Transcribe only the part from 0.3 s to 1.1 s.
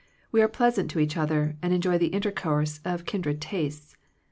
We are pleasant to